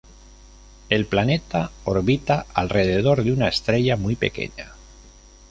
[0.89, 4.71] El planeta orbita alrededor de una estrella muy pequeña.